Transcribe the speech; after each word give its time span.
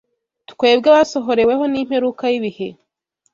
twebwe 0.51 0.87
abasohoreweho 0.93 1.63
n’imperuka 1.71 2.23
y’ibihe 2.31 2.67